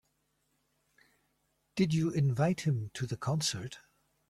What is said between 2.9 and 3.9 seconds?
to the concert?